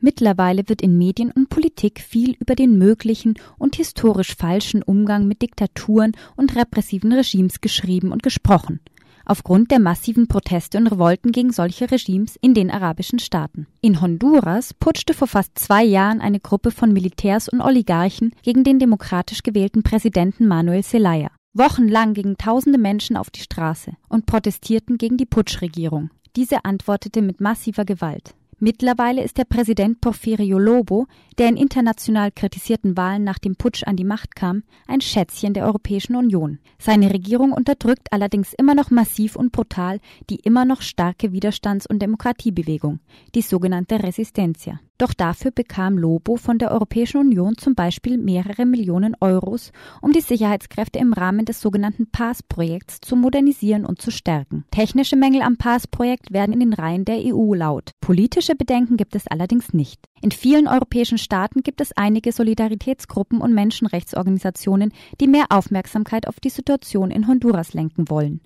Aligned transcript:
Mittlerweile 0.00 0.68
wird 0.68 0.80
in 0.80 0.96
Medien 0.96 1.32
und 1.32 1.48
Politik 1.48 2.00
viel 2.00 2.36
über 2.38 2.54
den 2.54 2.78
möglichen 2.78 3.34
und 3.58 3.74
historisch 3.74 4.36
falschen 4.36 4.84
Umgang 4.84 5.26
mit 5.26 5.42
Diktaturen 5.42 6.12
und 6.36 6.54
repressiven 6.54 7.12
Regimes 7.12 7.60
geschrieben 7.60 8.12
und 8.12 8.22
gesprochen, 8.22 8.78
aufgrund 9.24 9.72
der 9.72 9.80
massiven 9.80 10.28
Proteste 10.28 10.78
und 10.78 10.86
Revolten 10.86 11.32
gegen 11.32 11.50
solche 11.50 11.90
Regimes 11.90 12.36
in 12.40 12.54
den 12.54 12.70
arabischen 12.70 13.18
Staaten. 13.18 13.66
In 13.80 14.00
Honduras 14.00 14.72
putschte 14.72 15.14
vor 15.14 15.26
fast 15.26 15.58
zwei 15.58 15.82
Jahren 15.82 16.20
eine 16.20 16.38
Gruppe 16.38 16.70
von 16.70 16.92
Militärs 16.92 17.48
und 17.48 17.60
Oligarchen 17.60 18.32
gegen 18.42 18.62
den 18.62 18.78
demokratisch 18.78 19.42
gewählten 19.42 19.82
Präsidenten 19.82 20.46
Manuel 20.46 20.84
Zelaya. 20.84 21.32
Wochenlang 21.54 22.14
gingen 22.14 22.36
tausende 22.36 22.78
Menschen 22.78 23.16
auf 23.16 23.30
die 23.30 23.40
Straße 23.40 23.94
und 24.08 24.26
protestierten 24.26 24.96
gegen 24.96 25.16
die 25.16 25.26
Putschregierung. 25.26 26.10
Diese 26.36 26.64
antwortete 26.64 27.20
mit 27.20 27.40
massiver 27.40 27.84
Gewalt. 27.84 28.36
Mittlerweile 28.60 29.22
ist 29.22 29.38
der 29.38 29.44
Präsident 29.44 30.00
Porfirio 30.00 30.58
Lobo, 30.58 31.06
der 31.38 31.48
in 31.48 31.56
international 31.56 32.32
kritisierten 32.32 32.96
Wahlen 32.96 33.22
nach 33.22 33.38
dem 33.38 33.54
Putsch 33.54 33.84
an 33.84 33.94
die 33.94 34.04
Macht 34.04 34.34
kam, 34.34 34.64
ein 34.88 35.00
Schätzchen 35.00 35.54
der 35.54 35.64
Europäischen 35.64 36.16
Union. 36.16 36.58
Seine 36.76 37.12
Regierung 37.12 37.52
unterdrückt 37.52 38.08
allerdings 38.10 38.54
immer 38.54 38.74
noch 38.74 38.90
massiv 38.90 39.36
und 39.36 39.52
brutal 39.52 40.00
die 40.28 40.40
immer 40.40 40.64
noch 40.64 40.82
starke 40.82 41.32
Widerstands- 41.32 41.86
und 41.86 42.02
Demokratiebewegung, 42.02 42.98
die 43.36 43.42
sogenannte 43.42 44.02
Resistencia. 44.02 44.80
Doch 44.98 45.14
dafür 45.14 45.52
bekam 45.52 45.96
Lobo 45.96 46.36
von 46.36 46.58
der 46.58 46.72
Europäischen 46.72 47.18
Union 47.18 47.56
zum 47.56 47.76
Beispiel 47.76 48.18
mehrere 48.18 48.66
Millionen 48.66 49.14
Euros, 49.20 49.70
um 50.02 50.12
die 50.12 50.20
Sicherheitskräfte 50.20 50.98
im 50.98 51.12
Rahmen 51.12 51.44
des 51.44 51.60
sogenannten 51.60 52.10
PAS-Projekts 52.10 53.00
zu 53.00 53.14
modernisieren 53.14 53.86
und 53.86 54.02
zu 54.02 54.10
stärken. 54.10 54.64
Technische 54.72 55.14
Mängel 55.14 55.42
am 55.42 55.56
PAS-Projekt 55.56 56.32
werden 56.32 56.52
in 56.52 56.58
den 56.58 56.72
Reihen 56.72 57.04
der 57.04 57.20
EU 57.24 57.54
laut. 57.54 57.92
Politische 58.00 58.56
Bedenken 58.56 58.96
gibt 58.96 59.14
es 59.14 59.28
allerdings 59.28 59.72
nicht. 59.72 60.00
In 60.20 60.32
vielen 60.32 60.66
europäischen 60.66 61.18
Staaten 61.18 61.62
gibt 61.62 61.80
es 61.80 61.96
einige 61.96 62.32
Solidaritätsgruppen 62.32 63.40
und 63.40 63.54
Menschenrechtsorganisationen, 63.54 64.92
die 65.20 65.28
mehr 65.28 65.46
Aufmerksamkeit 65.50 66.26
auf 66.26 66.40
die 66.40 66.50
Situation 66.50 67.12
in 67.12 67.28
Honduras 67.28 67.72
lenken 67.72 68.10
wollen. 68.10 68.40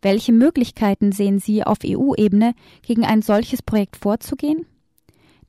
Welche 0.00 0.32
Möglichkeiten 0.32 1.12
sehen 1.12 1.38
Sie 1.38 1.62
auf 1.62 1.80
EU-Ebene, 1.84 2.54
gegen 2.80 3.04
ein 3.04 3.20
solches 3.20 3.60
Projekt 3.60 3.96
vorzugehen? 3.96 4.64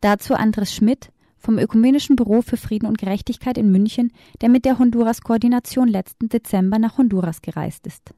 Dazu 0.04 0.34
Andres 0.34 0.76
Schmidt 0.76 1.14
vom 1.38 1.58
Ökumenischen 1.58 2.18
Büro 2.18 2.42
für 2.42 2.58
Frieden 2.58 2.88
und 2.88 2.98
Gerechtigkeit 2.98 3.58
in 3.58 3.72
München, 3.72 4.12
der 4.42 4.50
mit 4.50 4.66
der 4.66 4.78
Honduras-Koordination 4.78 5.88
letzten 5.88 6.28
Dezember 6.28 6.78
nach 6.78 6.98
Honduras 6.98 7.42
gereist 7.42 7.88
ist. 7.88 8.14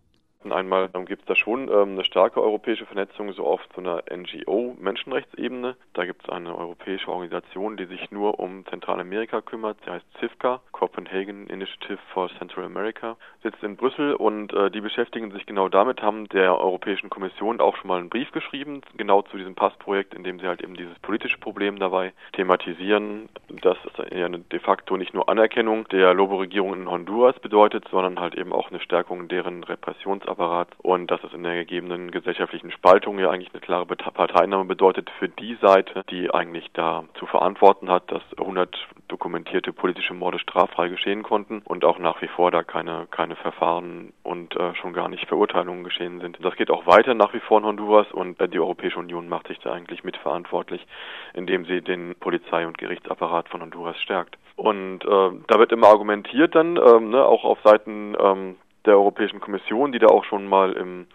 Einmal 0.51 0.89
gibt 1.05 1.23
es 1.23 1.27
da 1.27 1.35
schon 1.35 1.69
ähm, 1.69 1.93
eine 1.93 2.03
starke 2.03 2.41
europäische 2.41 2.85
Vernetzung, 2.85 3.33
so 3.33 3.45
auf 3.45 3.61
so 3.73 3.81
einer 3.81 4.03
NGO-Menschenrechtsebene. 4.11 5.75
Da 5.93 6.05
gibt 6.05 6.23
es 6.23 6.29
eine 6.29 6.55
europäische 6.55 7.09
Organisation, 7.09 7.77
die 7.77 7.85
sich 7.85 8.11
nur 8.11 8.39
um 8.39 8.65
Zentralamerika 8.67 9.41
kümmert. 9.41 9.77
Sie 9.83 9.91
heißt 9.91 10.05
CIFCA, 10.19 10.61
Copenhagen 10.71 11.47
Initiative 11.47 11.97
for 12.13 12.29
Central 12.37 12.65
America, 12.65 13.17
sitzt 13.43 13.63
in 13.63 13.75
Brüssel 13.75 14.13
und 14.13 14.53
äh, 14.53 14.69
die 14.69 14.81
beschäftigen 14.81 15.31
sich 15.31 15.45
genau 15.45 15.67
damit, 15.67 16.01
haben 16.01 16.29
der 16.29 16.59
Europäischen 16.59 17.09
Kommission 17.09 17.59
auch 17.59 17.75
schon 17.77 17.87
mal 17.87 17.99
einen 17.99 18.09
Brief 18.09 18.31
geschrieben, 18.31 18.81
genau 18.97 19.23
zu 19.23 19.37
diesem 19.37 19.55
Passprojekt, 19.55 20.13
in 20.13 20.23
dem 20.23 20.39
sie 20.39 20.47
halt 20.47 20.61
eben 20.61 20.75
dieses 20.75 20.97
politische 20.99 21.39
Problem 21.39 21.79
dabei 21.79 22.13
thematisieren, 22.33 23.29
dass 23.49 23.77
es 23.85 24.17
ja 24.17 24.29
de 24.29 24.59
facto 24.59 24.97
nicht 24.97 25.13
nur 25.13 25.27
Anerkennung 25.27 25.87
der 25.89 26.13
Lobo-Regierung 26.13 26.73
in 26.73 26.89
Honduras 26.89 27.39
bedeutet, 27.39 27.87
sondern 27.89 28.19
halt 28.19 28.35
eben 28.35 28.53
auch 28.53 28.69
eine 28.69 28.79
Stärkung 28.79 29.27
deren 29.27 29.63
Repressionsarbeit 29.63 30.34
Staatsapparat 30.35 30.67
und 30.79 31.09
dass 31.09 31.23
es 31.23 31.33
in 31.33 31.43
der 31.43 31.55
gegebenen 31.55 32.11
gesellschaftlichen 32.11 32.71
Spaltung 32.71 33.19
ja 33.19 33.29
eigentlich 33.29 33.53
eine 33.53 33.61
klare 33.61 33.85
Parteinahme 33.85 34.65
bedeutet 34.65 35.09
für 35.17 35.29
die 35.29 35.57
Seite, 35.61 36.03
die 36.09 36.33
eigentlich 36.33 36.69
da 36.73 37.05
zu 37.17 37.25
verantworten 37.25 37.89
hat, 37.89 38.11
dass 38.11 38.21
100 38.37 38.75
dokumentierte 39.07 39.73
politische 39.73 40.13
Morde 40.13 40.39
straffrei 40.39 40.89
geschehen 40.89 41.23
konnten 41.23 41.61
und 41.65 41.85
auch 41.85 41.99
nach 41.99 42.21
wie 42.21 42.27
vor 42.27 42.51
da 42.51 42.63
keine, 42.63 43.07
keine 43.11 43.35
Verfahren 43.35 44.13
und 44.23 44.55
äh, 44.55 44.75
schon 44.75 44.93
gar 44.93 45.09
nicht 45.09 45.27
Verurteilungen 45.27 45.83
geschehen 45.83 46.19
sind. 46.19 46.37
Das 46.43 46.55
geht 46.55 46.71
auch 46.71 46.85
weiter 46.85 47.13
nach 47.13 47.33
wie 47.33 47.39
vor 47.39 47.59
in 47.59 47.65
Honduras 47.65 48.11
und 48.11 48.39
äh, 48.39 48.49
die 48.49 48.59
Europäische 48.59 48.99
Union 48.99 49.29
macht 49.29 49.47
sich 49.47 49.59
da 49.59 49.73
eigentlich 49.73 50.03
mitverantwortlich, 50.03 50.85
indem 51.33 51.65
sie 51.65 51.81
den 51.81 52.15
Polizei- 52.19 52.67
und 52.67 52.77
Gerichtsapparat 52.77 53.49
von 53.49 53.61
Honduras 53.61 53.99
stärkt. 53.99 54.37
Und 54.55 55.03
äh, 55.03 55.31
da 55.47 55.59
wird 55.59 55.71
immer 55.71 55.87
argumentiert 55.87 56.55
dann, 56.55 56.77
ähm, 56.77 57.09
ne, 57.09 57.23
auch 57.23 57.43
auf 57.43 57.59
Seiten 57.63 58.15
ähm, 58.17 58.55
der 58.85 58.95
Europäischen 58.95 59.39
Kommission, 59.39 59.91
die 59.91 59.99
da 59.99 60.07
auch 60.07 60.23
schon 60.23 60.47
mal 60.47 60.73
im 60.73 61.07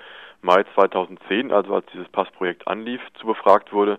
Mai 0.43 0.65
2010, 0.75 1.53
also 1.53 1.75
als 1.75 1.87
dieses 1.93 2.09
Passprojekt 2.09 2.67
anlief, 2.67 3.01
zu 3.19 3.27
befragt 3.27 3.73
wurde, 3.73 3.99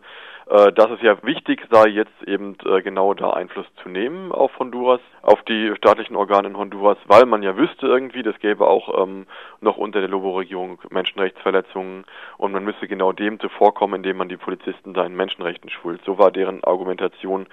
dass 0.73 0.91
es 0.91 1.01
ja 1.01 1.16
wichtig 1.23 1.66
sei, 1.72 1.88
jetzt 1.88 2.23
eben 2.28 2.57
äh, 2.66 2.81
genau 2.81 3.13
da 3.13 3.29
Einfluss 3.31 3.66
zu 3.81 3.88
nehmen 3.88 4.34
auf 4.34 4.51
Honduras, 4.59 5.00
auf 5.22 5.41
die 5.44 5.73
staatlichen 5.78 6.17
Organe 6.17 6.50
in 6.50 6.57
Honduras, 6.57 6.97
weil 7.06 7.25
man 7.25 7.41
ja 7.41 7.56
wüsste 7.56 7.88
irgendwie, 7.88 8.22
das 8.22 8.38
gäbe 8.39 8.67
auch 8.67 9.01
ähm, 9.01 9.28
noch 9.62 9.78
unter 9.78 10.01
der 10.01 10.09
Lobo-Regierung 10.09 10.79
Menschenrechtsverletzungen 10.89 12.03
und 12.38 12.51
man 12.51 12.66
müsste 12.66 12.89
genau 12.89 13.13
dem 13.13 13.39
zuvorkommen, 13.39 13.97
indem 13.97 14.17
man 14.17 14.28
die 14.28 14.35
Polizisten 14.35 14.94
in 14.94 15.16
Menschenrechten 15.16 15.69
schult. 15.69 16.01
So 16.06 16.17
war 16.17 16.31
deren 16.31 16.63
Argumentation 16.66 17.47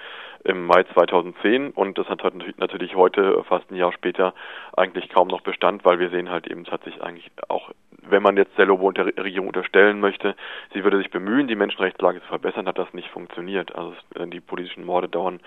im 0.44 0.66
Mai 0.66 0.84
2010 0.94 1.70
und 1.70 1.98
das 1.98 2.08
hat 2.08 2.22
natürlich 2.58 2.96
heute, 2.96 3.44
fast 3.44 3.70
ein 3.70 3.76
Jahr 3.76 3.92
später, 3.92 4.34
eigentlich 4.76 5.08
kaum 5.08 5.28
noch 5.28 5.42
Bestand, 5.42 5.84
weil 5.84 5.98
wir 5.98 6.10
sehen 6.10 6.30
halt 6.30 6.46
eben, 6.46 6.62
es 6.62 6.72
hat 6.72 6.84
sich 6.84 7.02
eigentlich 7.02 7.30
auch, 7.48 7.70
wenn 8.02 8.22
man 8.22 8.36
jetzt 8.36 8.56
der 8.56 8.66
Lobo-Regierung 8.66 9.48
unterstellen 9.48 10.00
möchte, 10.00 10.34
sie 10.72 10.84
würde 10.84 10.98
sich 10.98 11.10
bemühen, 11.10 11.48
die 11.48 11.56
Menschenrechtslage 11.56 12.20
zu 12.20 12.26
verbessern, 12.28 12.66
hat 12.66 12.78
das 12.78 12.87
nicht 12.92 13.08
funktioniert. 13.08 13.74
Also 13.74 13.94
äh, 14.14 14.26
die 14.26 14.40
politischen 14.40 14.84
Morde 14.84 15.08
dauern 15.08 15.40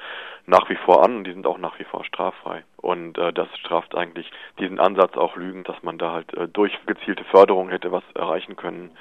nach 0.45 0.69
wie 0.69 0.75
vor 0.75 1.03
an 1.03 1.17
und 1.17 1.23
die 1.25 1.33
sind 1.33 1.47
auch 1.47 1.57
nach 1.57 1.77
wie 1.79 1.83
vor 1.83 2.03
straffrei. 2.03 2.63
Und 2.77 3.17
äh, 3.17 3.33
das 3.33 3.47
straft 3.59 3.95
eigentlich 3.95 4.31
diesen 4.59 4.79
Ansatz 4.79 5.15
auch 5.17 5.35
Lügen, 5.35 5.63
dass 5.63 5.81
man 5.83 5.97
da 5.97 6.13
halt 6.13 6.33
äh, 6.33 6.47
durch 6.47 6.77
gezielte 6.85 7.23
Förderung 7.25 7.69
hätte 7.69 7.91
was 7.91 8.03
erreichen 8.15 8.55
können. 8.55 8.91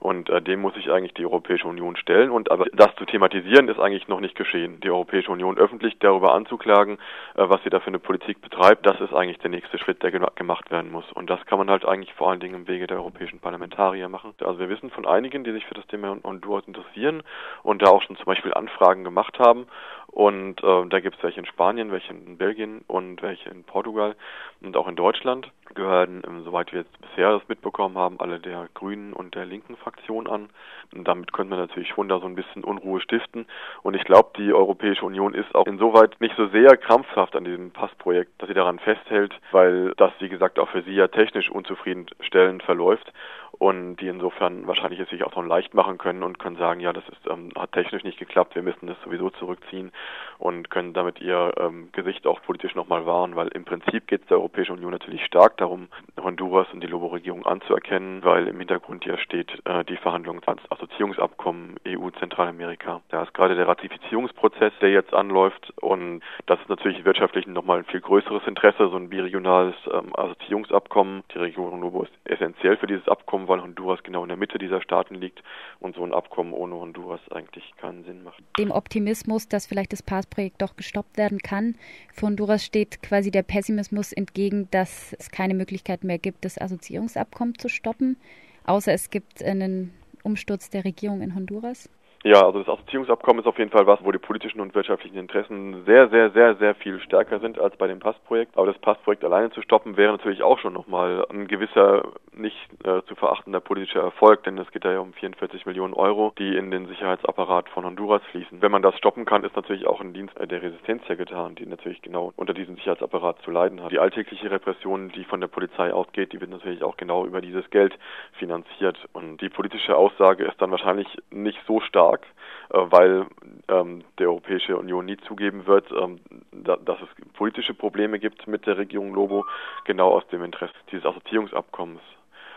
Und 0.00 0.28
äh, 0.30 0.42
dem 0.42 0.60
muss 0.60 0.74
sich 0.74 0.90
eigentlich 0.90 1.14
die 1.14 1.24
Europäische 1.24 1.66
Union 1.66 1.96
stellen. 1.96 2.30
Und 2.30 2.50
aber 2.50 2.66
das 2.72 2.94
zu 2.96 3.04
thematisieren 3.04 3.68
ist 3.68 3.78
eigentlich 3.78 4.08
noch 4.08 4.20
nicht 4.20 4.34
geschehen. 4.34 4.80
Die 4.80 4.90
Europäische 4.90 5.30
Union 5.30 5.58
öffentlich 5.58 5.98
darüber 5.98 6.34
anzuklagen, 6.34 6.98
äh, 7.34 7.48
was 7.48 7.62
sie 7.64 7.70
da 7.70 7.80
für 7.80 7.88
eine 7.88 7.98
Politik 7.98 8.40
betreibt, 8.40 8.86
das 8.86 9.00
ist 9.00 9.12
eigentlich 9.12 9.38
der 9.38 9.50
nächste 9.50 9.78
Schritt, 9.78 10.02
der 10.02 10.10
gemacht 10.10 10.70
werden 10.70 10.90
muss. 10.90 11.10
Und 11.12 11.30
das 11.30 11.44
kann 11.46 11.58
man 11.58 11.70
halt 11.70 11.84
eigentlich 11.84 12.12
vor 12.14 12.30
allen 12.30 12.40
Dingen 12.40 12.54
im 12.54 12.68
Wege 12.68 12.86
der 12.86 12.98
europäischen 12.98 13.40
Parlamentarier 13.40 14.08
machen. 14.08 14.34
Also 14.40 14.58
wir 14.58 14.68
wissen 14.68 14.90
von 14.90 15.06
einigen, 15.06 15.44
die 15.44 15.52
sich 15.52 15.66
für 15.66 15.74
das 15.74 15.86
Thema 15.86 16.16
Honduras 16.22 16.66
interessieren 16.66 17.22
und 17.62 17.82
da 17.82 17.86
auch 17.86 18.02
schon 18.02 18.16
zum 18.16 18.26
Beispiel 18.26 18.54
Anfragen 18.54 19.04
gemacht 19.04 19.38
haben. 19.38 19.66
Und 20.08 20.62
äh, 20.62 20.86
da 20.88 21.00
gibt 21.00 21.16
es 21.16 21.22
welche 21.24 21.40
in 21.40 21.46
Spanien, 21.46 21.90
welche 21.90 22.12
in 22.12 22.38
Belgien 22.38 22.82
und 22.86 23.20
welche 23.22 23.50
in 23.50 23.64
Portugal 23.64 24.14
und 24.62 24.76
auch 24.76 24.86
in 24.86 24.94
Deutschland 24.94 25.50
gehören, 25.74 26.22
ähm, 26.26 26.42
soweit 26.44 26.72
wir 26.72 26.80
jetzt 26.80 27.00
bisher 27.00 27.30
das 27.30 27.48
mitbekommen 27.48 27.96
haben, 27.96 28.20
alle 28.20 28.40
der 28.40 28.68
Grünen 28.74 29.12
und 29.12 29.34
der 29.34 29.46
linken 29.46 29.76
Fraktion 29.76 30.26
an. 30.26 30.48
Und 30.94 31.08
damit 31.08 31.32
könnte 31.32 31.50
man 31.50 31.58
natürlich 31.58 31.88
schon 31.88 32.08
da 32.08 32.18
so 32.20 32.26
ein 32.26 32.34
bisschen 32.34 32.64
Unruhe 32.64 33.00
stiften. 33.00 33.46
Und 33.82 33.94
ich 33.94 34.04
glaube, 34.04 34.30
die 34.36 34.52
Europäische 34.52 35.04
Union 35.04 35.34
ist 35.34 35.54
auch 35.54 35.66
insoweit 35.66 36.20
nicht 36.20 36.36
so 36.36 36.48
sehr 36.48 36.76
krampfhaft 36.76 37.36
an 37.36 37.44
diesem 37.44 37.70
Passprojekt, 37.70 38.30
dass 38.38 38.48
sie 38.48 38.54
daran 38.54 38.78
festhält, 38.78 39.34
weil 39.52 39.92
das, 39.96 40.12
wie 40.18 40.28
gesagt, 40.28 40.58
auch 40.58 40.68
für 40.68 40.82
sie 40.82 40.94
ja 40.94 41.08
technisch 41.08 41.50
unzufriedenstellend 41.50 42.62
verläuft 42.62 43.12
und 43.58 43.96
die 43.96 44.08
insofern 44.08 44.66
wahrscheinlich 44.66 45.00
es 45.00 45.08
sich 45.08 45.24
auch 45.24 45.34
noch 45.36 45.44
leicht 45.44 45.74
machen 45.74 45.98
können 45.98 46.22
und 46.22 46.38
können 46.38 46.56
sagen, 46.56 46.80
ja, 46.80 46.92
das 46.92 47.04
ist, 47.08 47.26
ähm, 47.30 47.50
hat 47.56 47.72
technisch 47.72 48.04
nicht 48.04 48.18
geklappt, 48.18 48.54
wir 48.54 48.62
müssen 48.62 48.86
das 48.86 48.96
sowieso 49.04 49.30
zurückziehen 49.30 49.92
und 50.38 50.70
können 50.70 50.92
damit 50.92 51.20
ihr 51.20 51.52
ähm, 51.58 51.88
Gesicht 51.92 52.26
auch 52.26 52.42
politisch 52.42 52.74
nochmal 52.74 53.06
wahren, 53.06 53.36
weil 53.36 53.48
im 53.48 53.64
Prinzip 53.64 54.06
geht 54.06 54.22
es 54.22 54.28
der 54.28 54.38
Europäischen 54.38 54.72
Union 54.72 54.92
natürlich 54.92 55.24
stark 55.24 55.56
darum, 55.56 55.88
Honduras 56.20 56.66
und 56.72 56.80
die 56.80 56.86
Lobo-Regierung 56.86 57.46
anzuerkennen, 57.46 58.24
weil 58.24 58.48
im 58.48 58.58
Hintergrund 58.58 59.04
ja 59.04 59.16
steht 59.18 59.50
äh, 59.64 59.84
die 59.84 59.96
Verhandlungen 59.96 60.42
als 60.46 60.60
Assoziierungsabkommen 60.70 61.76
EU-Zentralamerika. 61.86 63.00
Da 63.08 63.22
ist 63.22 63.34
gerade 63.34 63.54
der 63.54 63.68
Ratifizierungsprozess, 63.68 64.72
der 64.80 64.90
jetzt 64.90 65.14
anläuft 65.14 65.72
und 65.80 66.22
das 66.46 66.60
ist 66.60 66.68
natürlich 66.68 67.04
wirtschaftlich 67.04 67.46
nochmal 67.46 67.78
ein 67.78 67.84
viel 67.84 68.00
größeres 68.00 68.46
Interesse, 68.46 68.88
so 68.88 68.96
ein 68.96 69.08
biregionales 69.08 69.74
ähm, 69.92 70.12
Assoziierungsabkommen. 70.14 71.22
Die 71.32 71.38
Region 71.38 71.80
Lobo 71.80 72.02
ist 72.02 72.12
essentiell 72.24 72.76
für 72.76 72.86
dieses 72.86 73.08
Abkommen, 73.08 73.43
weil 73.48 73.62
Honduras 73.62 74.02
genau 74.02 74.22
in 74.22 74.28
der 74.28 74.36
Mitte 74.36 74.58
dieser 74.58 74.80
Staaten 74.82 75.14
liegt 75.14 75.42
und 75.80 75.94
so 75.96 76.04
ein 76.04 76.12
Abkommen 76.12 76.52
ohne 76.52 76.74
Honduras 76.74 77.20
eigentlich 77.30 77.64
keinen 77.76 78.04
Sinn 78.04 78.22
macht. 78.22 78.42
Dem 78.58 78.70
Optimismus, 78.70 79.48
dass 79.48 79.66
vielleicht 79.66 79.92
das 79.92 80.02
PAS-Projekt 80.02 80.62
doch 80.62 80.76
gestoppt 80.76 81.16
werden 81.16 81.38
kann, 81.38 81.76
für 82.12 82.26
Honduras 82.26 82.64
steht 82.64 83.02
quasi 83.02 83.30
der 83.30 83.42
Pessimismus 83.42 84.12
entgegen, 84.12 84.68
dass 84.70 85.14
es 85.18 85.30
keine 85.30 85.54
Möglichkeit 85.54 86.04
mehr 86.04 86.18
gibt, 86.18 86.44
das 86.44 86.58
Assoziierungsabkommen 86.58 87.58
zu 87.58 87.68
stoppen, 87.68 88.16
außer 88.64 88.92
es 88.92 89.10
gibt 89.10 89.42
einen 89.42 89.92
Umsturz 90.22 90.70
der 90.70 90.84
Regierung 90.84 91.20
in 91.20 91.34
Honduras? 91.34 91.88
Ja, 92.26 92.40
also 92.40 92.60
das 92.60 92.68
Assoziierungsabkommen 92.68 93.40
ist 93.42 93.46
auf 93.46 93.58
jeden 93.58 93.70
Fall 93.70 93.86
was, 93.86 94.02
wo 94.02 94.10
die 94.10 94.18
politischen 94.18 94.58
und 94.62 94.74
wirtschaftlichen 94.74 95.18
Interessen 95.18 95.84
sehr, 95.84 96.08
sehr, 96.08 96.30
sehr, 96.30 96.54
sehr 96.54 96.74
viel 96.74 96.98
stärker 97.00 97.38
sind 97.38 97.58
als 97.58 97.76
bei 97.76 97.86
dem 97.86 97.98
Passprojekt. 97.98 98.56
Aber 98.56 98.66
das 98.66 98.78
Passprojekt 98.78 99.22
alleine 99.24 99.50
zu 99.50 99.60
stoppen 99.60 99.98
wäre 99.98 100.12
natürlich 100.12 100.42
auch 100.42 100.58
schon 100.58 100.72
nochmal 100.72 101.26
ein 101.28 101.46
gewisser, 101.48 102.12
nicht 102.32 102.56
äh, 102.82 103.02
zu 103.02 103.14
verachtender 103.14 103.60
politischer 103.60 104.00
Erfolg, 104.00 104.42
denn 104.44 104.56
es 104.56 104.70
geht 104.70 104.86
ja 104.86 105.00
um 105.00 105.12
44 105.12 105.66
Millionen 105.66 105.92
Euro, 105.92 106.32
die 106.38 106.56
in 106.56 106.70
den 106.70 106.86
Sicherheitsapparat 106.86 107.68
von 107.68 107.84
Honduras 107.84 108.22
fließen. 108.30 108.62
Wenn 108.62 108.72
man 108.72 108.80
das 108.80 108.96
stoppen 108.96 109.26
kann, 109.26 109.44
ist 109.44 109.54
natürlich 109.54 109.86
auch 109.86 110.00
ein 110.00 110.14
Dienst 110.14 110.32
der 110.38 110.62
Resistenz 110.62 111.02
ja 111.08 111.16
getan, 111.16 111.56
die 111.56 111.66
natürlich 111.66 112.00
genau 112.00 112.32
unter 112.36 112.54
diesem 112.54 112.76
Sicherheitsapparat 112.76 113.42
zu 113.42 113.50
leiden 113.50 113.82
hat. 113.82 113.92
Die 113.92 113.98
alltägliche 113.98 114.50
Repression, 114.50 115.10
die 115.10 115.24
von 115.24 115.42
der 115.42 115.48
Polizei 115.48 115.92
ausgeht, 115.92 116.32
die 116.32 116.40
wird 116.40 116.50
natürlich 116.50 116.84
auch 116.84 116.96
genau 116.96 117.26
über 117.26 117.42
dieses 117.42 117.68
Geld 117.68 117.92
finanziert. 118.38 118.96
Und 119.12 119.42
die 119.42 119.50
politische 119.50 119.94
Aussage 119.94 120.44
ist 120.44 120.58
dann 120.62 120.70
wahrscheinlich 120.70 121.08
nicht 121.30 121.58
so 121.66 121.80
stark, 121.80 122.13
äh, 122.22 122.78
weil 122.78 123.26
ähm, 123.68 124.04
der 124.18 124.28
Europäische 124.28 124.76
Union 124.76 125.06
nie 125.06 125.16
zugeben 125.16 125.66
wird, 125.66 125.90
ähm, 125.92 126.20
da, 126.52 126.76
dass 126.76 126.98
es 127.00 127.32
politische 127.34 127.74
Probleme 127.74 128.18
gibt 128.18 128.46
mit 128.46 128.66
der 128.66 128.78
Regierung 128.78 129.14
Lobo, 129.14 129.46
genau 129.84 130.12
aus 130.12 130.26
dem 130.28 130.44
Interesse 130.44 130.74
dieses 130.90 131.06
Assoziierungsabkommens. 131.06 132.02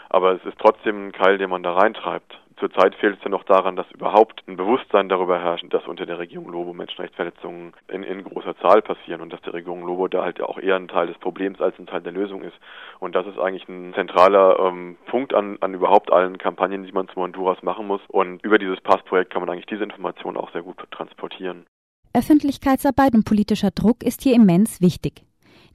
Aber 0.09 0.33
es 0.33 0.45
ist 0.45 0.57
trotzdem 0.59 1.07
ein 1.07 1.11
Keil, 1.11 1.37
den 1.37 1.49
man 1.49 1.63
da 1.63 1.73
reintreibt. 1.73 2.39
Zurzeit 2.59 2.95
fehlt 2.95 3.17
es 3.17 3.23
ja 3.23 3.29
noch 3.29 3.43
daran, 3.43 3.75
dass 3.75 3.89
überhaupt 3.91 4.43
ein 4.47 4.57
Bewusstsein 4.57 5.09
darüber 5.09 5.39
herrscht, 5.39 5.65
dass 5.69 5.85
unter 5.85 6.07
der 6.07 6.17
Regierung 6.17 6.49
Lobo 6.49 6.73
Menschenrechtsverletzungen 6.73 7.73
in, 7.87 8.01
in 8.01 8.23
großer 8.23 8.57
Zahl 8.57 8.81
passieren 8.81 9.21
und 9.21 9.31
dass 9.31 9.41
die 9.41 9.51
Regierung 9.51 9.85
Lobo 9.85 10.07
da 10.07 10.23
halt 10.23 10.41
auch 10.41 10.57
eher 10.57 10.75
ein 10.75 10.87
Teil 10.87 11.05
des 11.05 11.19
Problems 11.19 11.61
als 11.61 11.77
ein 11.77 11.85
Teil 11.85 12.01
der 12.01 12.13
Lösung 12.13 12.41
ist. 12.41 12.55
Und 12.99 13.13
das 13.13 13.27
ist 13.27 13.37
eigentlich 13.37 13.67
ein 13.69 13.93
zentraler 13.93 14.57
ähm, 14.59 14.97
Punkt 15.05 15.35
an, 15.35 15.57
an 15.61 15.75
überhaupt 15.75 16.11
allen 16.11 16.39
Kampagnen, 16.39 16.83
die 16.83 16.91
man 16.91 17.07
zu 17.09 17.17
Honduras 17.17 17.61
machen 17.61 17.85
muss. 17.85 18.01
Und 18.07 18.43
über 18.43 18.57
dieses 18.57 18.81
Passprojekt 18.81 19.31
kann 19.31 19.41
man 19.41 19.51
eigentlich 19.51 19.67
diese 19.67 19.83
Informationen 19.83 20.37
auch 20.37 20.51
sehr 20.51 20.63
gut 20.63 20.77
transportieren. 20.89 21.67
Öffentlichkeitsarbeit 22.13 23.13
und 23.13 23.25
politischer 23.25 23.69
Druck 23.69 24.01
ist 24.01 24.23
hier 24.23 24.33
immens 24.33 24.81
wichtig. 24.81 25.26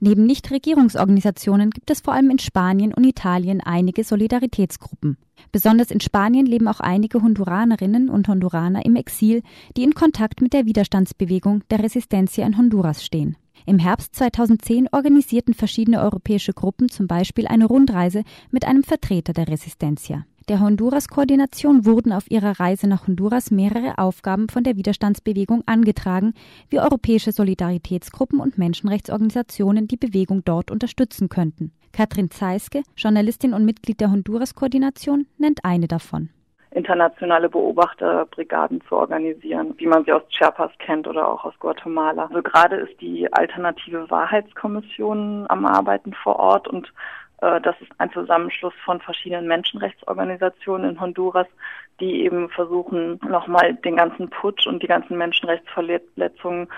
Neben 0.05 0.27
Nichtregierungsorganisationen 0.27 1.71
gibt 1.71 1.89
es 1.89 2.01
vor 2.01 2.13
allem 2.13 2.31
in 2.31 2.41
Spanien 2.41 2.93
und 2.93 3.05
Italien 3.05 3.61
einige 3.61 4.03
Solidaritätsgruppen. 4.03 5.17
Besonders 5.53 5.93
in 5.93 6.01
Spanien 6.01 6.45
leben 6.45 6.67
auch 6.67 6.81
einige 6.81 7.23
Honduranerinnen 7.23 8.11
und 8.11 8.27
Honduraner 8.27 8.85
im 8.85 8.97
Exil, 8.97 9.45
die 9.77 9.85
in 9.85 9.95
Kontakt 9.95 10.41
mit 10.41 10.55
der 10.55 10.67
Widerstandsbewegung 10.67 11.63
der 11.71 11.85
Resistencia 11.85 12.45
in 12.45 12.59
Honduras 12.59 13.05
stehen. 13.05 13.37
Im 13.65 13.79
Herbst 13.79 14.17
2010 14.17 14.89
organisierten 14.91 15.55
verschiedene 15.55 16.01
europäische 16.01 16.53
Gruppen 16.53 16.89
zum 16.89 17.07
Beispiel 17.07 17.47
eine 17.47 17.67
Rundreise 17.67 18.25
mit 18.51 18.65
einem 18.65 18.83
Vertreter 18.83 19.33
der 19.33 19.47
Resistencia. 19.47 20.27
Der 20.49 20.59
Honduras-Koordination 20.59 21.87
wurden 21.87 22.13
auf 22.13 22.29
ihrer 22.29 22.59
Reise 22.59 22.89
nach 22.89 23.07
Honduras 23.07 23.53
mehrere 23.53 23.99
Aufgaben 23.99 24.49
von 24.49 24.65
der 24.65 24.77
Widerstandsbewegung 24.77 25.63
angetragen, 25.67 26.35
wie 26.69 26.81
europäische 26.81 27.31
Solidaritätsgruppen 27.31 28.41
und 28.41 28.59
Menschenrechtsorganisationen 28.59 29.87
die 29.87 29.97
Bewegung 29.97 30.43
dort 30.45 30.73
unterstützen 30.73 31.29
könnten. 31.29 31.73
Katrin 31.93 32.31
Zeiske, 32.31 32.83
Journalistin 32.97 33.55
und 33.55 33.65
Mitglied 33.65 34.01
der 34.01 34.11
Honduras-Koordination, 34.11 35.27
nennt 35.39 35.65
eine 35.65 35.87
davon 35.87 36.31
internationale 36.75 37.49
Beobachterbrigaden 37.49 38.81
zu 38.89 38.97
organisieren, 38.97 39.75
wie 39.77 39.87
man 39.87 40.05
sie 40.05 40.13
aus 40.13 40.23
Chiapas 40.31 40.71
kennt 40.79 41.07
oder 41.07 41.29
auch 41.29 41.45
aus 41.45 41.55
Guatemala. 41.59 42.25
Also 42.27 42.43
gerade 42.43 42.77
ist 42.77 43.01
die 43.01 43.31
alternative 43.33 44.11
Wahrheitskommission 44.11 45.47
am 45.49 45.67
Arbeiten 45.67 46.15
vor 46.15 46.37
Ort 46.37 46.69
und 46.69 46.93
das 47.43 47.75
ist 47.81 47.91
ein 47.99 48.13
Zusammenschluss 48.13 48.75
von 48.85 49.01
verschiedenen 49.01 49.49
Menschenrechtsorganisationen 49.49 50.91
in 50.91 51.01
Honduras, 51.01 51.49
die 51.99 52.25
eben 52.25 52.49
versuchen, 52.51 53.19
nochmal 53.29 53.75
den 53.75 53.97
ganzen 53.97 54.31
Putsch 54.31 54.67
und 54.67 54.83
die 54.83 54.87
ganzen 54.87 55.19
Menschenrechtsverletzungen 55.19 56.69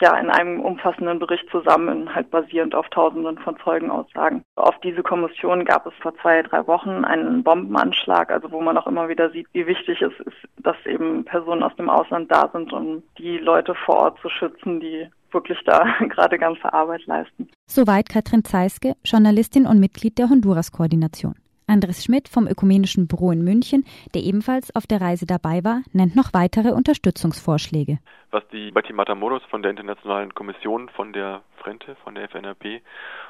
ja 0.00 0.16
in 0.16 0.30
einem 0.30 0.60
umfassenden 0.60 1.18
Bericht 1.18 1.48
zusammen, 1.50 2.14
halt 2.14 2.30
basierend 2.30 2.74
auf 2.74 2.88
Tausenden 2.88 3.38
von 3.38 3.56
Zeugenaussagen. 3.64 4.44
Auf 4.56 4.78
diese 4.80 5.02
Kommission 5.02 5.64
gab 5.64 5.86
es 5.86 5.94
vor 6.00 6.14
zwei, 6.18 6.42
drei 6.42 6.66
Wochen 6.66 7.04
einen 7.04 7.42
Bombenanschlag, 7.42 8.30
also 8.30 8.50
wo 8.50 8.60
man 8.60 8.78
auch 8.78 8.86
immer 8.86 9.08
wieder 9.08 9.30
sieht, 9.30 9.48
wie 9.52 9.66
wichtig 9.66 10.00
es 10.02 10.12
ist, 10.20 10.36
dass 10.58 10.76
eben 10.86 11.24
Personen 11.24 11.62
aus 11.62 11.74
dem 11.76 11.90
Ausland 11.90 12.30
da 12.30 12.48
sind, 12.52 12.72
um 12.72 13.02
die 13.18 13.38
Leute 13.38 13.74
vor 13.74 13.96
Ort 13.96 14.20
zu 14.20 14.28
schützen, 14.28 14.80
die 14.80 15.08
wirklich 15.32 15.58
da 15.64 15.84
gerade 16.08 16.38
ganze 16.38 16.72
Arbeit 16.72 17.06
leisten. 17.06 17.48
Soweit 17.66 18.08
Katrin 18.08 18.44
Zeiske, 18.44 18.94
Journalistin 19.04 19.66
und 19.66 19.80
Mitglied 19.80 20.18
der 20.18 20.30
Honduras-Koordination. 20.30 21.34
Andres 21.68 22.02
Schmidt 22.02 22.28
vom 22.28 22.46
Ökumenischen 22.46 23.08
Büro 23.08 23.30
in 23.30 23.44
München, 23.44 23.84
der 24.14 24.22
ebenfalls 24.22 24.74
auf 24.74 24.86
der 24.86 25.02
Reise 25.02 25.26
dabei 25.26 25.62
war, 25.64 25.82
nennt 25.92 26.16
noch 26.16 26.32
weitere 26.32 26.70
Unterstützungsvorschläge. 26.70 27.98
Was 28.30 28.42
die 28.48 28.70
Betty 28.70 28.94
Matamoros 28.94 29.42
von 29.50 29.62
der 29.62 29.70
Internationalen 29.72 30.34
Kommission 30.34 30.88
von 30.88 31.12
der 31.12 31.42
Frente, 31.58 31.96
von 32.02 32.14
der 32.14 32.24
FNRP, 32.24 32.80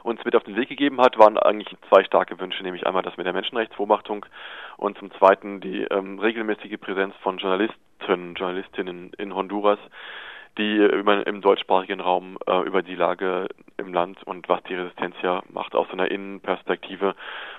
uns 0.05 0.25
mit 0.25 0.37
auf 0.37 0.45
den 0.45 0.55
Weg 0.55 0.69
gegeben 0.69 1.01
hat, 1.01 1.19
waren 1.19 1.37
eigentlich 1.37 1.77
zwei 1.89 2.05
starke 2.05 2.39
Wünsche, 2.39 2.63
nämlich 2.63 2.87
einmal 2.87 3.03
das 3.03 3.17
mit 3.17 3.27
der 3.27 3.33
Menschenrechtsbeobachtung 3.33 4.25
und 4.77 4.97
zum 4.99 5.11
zweiten 5.13 5.61
die 5.61 5.83
ähm, 5.91 6.21
regelmäßige 6.21 6.79
Präsenz 6.81 7.15
von 7.23 7.39
Journalisten, 7.39 8.35
Journalistinnen 8.37 9.13
in 9.19 9.35
Honduras, 9.35 9.81
die 10.59 10.77
über, 10.77 11.27
im 11.27 11.41
deutschsprachigen 11.41 12.01
Raum 12.01 12.37
äh, 12.47 12.61
über 12.67 12.83
die 12.83 12.95
Lage 12.95 13.49
im 13.77 13.95
Land 13.95 14.23
und 14.25 14.49
was 14.49 14.63
die 14.65 14.75
Resistenz 14.75 15.15
ja 15.23 15.43
macht, 15.51 15.75
aus 15.75 15.91
einer 15.91 16.11
Innenperspektive 16.11 17.15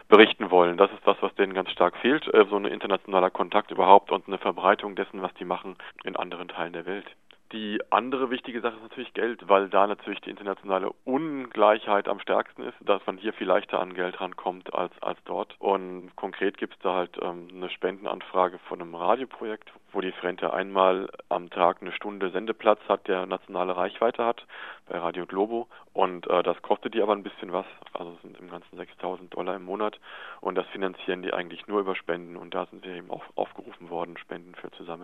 berichten 0.10 0.52
wollen. 0.52 0.78
Das 0.78 0.92
ist 0.92 1.06
das, 1.06 1.18
was 1.22 1.34
denen 1.36 1.54
ganz 1.54 1.72
stark 1.72 1.98
fehlt, 1.98 2.32
äh, 2.34 2.46
so 2.50 2.58
ein 2.58 2.66
internationaler 2.66 3.30
Kontakt 3.30 3.72
überhaupt 3.72 4.12
und 4.12 4.28
eine 4.28 4.38
Verbreitung 4.38 4.96
dessen, 4.96 5.22
was 5.22 5.34
die 5.36 5.46
machen 5.46 5.78
in 6.04 6.16
anderen 6.16 6.50
Teilen 6.50 6.74
der 6.74 6.86
Welt. 6.86 7.06
Die 7.52 7.82
andere 7.90 8.30
wichtige 8.30 8.62
Sache 8.62 8.76
ist 8.76 8.84
natürlich 8.84 9.14
Geld, 9.16 9.50
weil 9.50 9.70
da 9.70 9.88
natürlich 9.88 10.22
die 10.22 10.30
internationale 10.30 10.92
Ungleichheit 11.04 12.08
am 12.08 12.20
stärksten 12.20 12.62
ist, 12.62 12.76
dass 12.80 13.02
man 13.08 13.18
hier 13.18 13.34
viel 13.34 13.48
leichter 13.48 13.80
an 13.80 13.96
Geld 13.96 14.22
rankommt 14.22 14.72
als, 14.76 14.94
als 15.02 15.18
dort. 15.26 15.56
Und 15.58 16.16
konkret 16.16 16.60
gibt 16.60 16.76
es 16.76 16.80
da 16.82 16.94
halt 16.94 17.18
ähm, 17.20 17.48
eine 17.52 17.72
Spendenanfrage 17.72 18.60
von 18.68 18.80
einem 18.80 18.94
Radioprojekt, 18.94 19.72
wo 19.94 20.00
die 20.00 20.12
Frente 20.12 20.54
einmal 20.54 21.10
am 21.30 21.50
Tag 21.50 21.82
eine 21.82 21.92
Stunde 21.92 22.30
Sendeplatz 22.30 22.82
hat, 22.88 23.08
der 23.08 23.26
nationale 23.26 23.76
Reichweite 23.76 24.24
hat, 24.24 24.46
bei 24.88 25.00
Radio 25.00 25.26
Globo. 25.26 25.68
Und 25.94 26.28
äh, 26.28 26.44
das 26.44 26.62
kostet 26.62 26.94
die 26.94 27.02
aber 27.02 27.14
ein 27.14 27.24
bisschen 27.24 27.52
was, 27.52 27.66
also 27.94 28.16
sind 28.22 28.40
im 28.40 28.52
Ganzen 28.52 28.78
6000 28.78 29.34
Dollar 29.34 29.56
im 29.56 29.66
Monat. 29.66 30.00
Und 30.42 30.54
das 30.54 30.68
finanzieren 30.68 31.24
die 31.24 31.34
eigentlich 31.34 31.68
nur 31.68 31.80
über 31.80 31.96
Spenden. 31.96 32.38
Und 32.38 32.54
da 32.54 32.68
sind 32.68 32.84
sie 32.84 32.92
eben 32.92 33.10
auch 33.10 33.24
aufgerufen 33.34 33.90
worden, 33.90 34.18
Spenden 34.20 34.54
für 34.54 34.70
zu 34.70 34.84
sammeln. 34.84 35.00